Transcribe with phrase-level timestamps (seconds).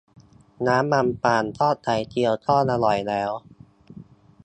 [0.67, 3.31] น้ำมันปาล์มทอดไข่เจียวก็อร่อยแล้ว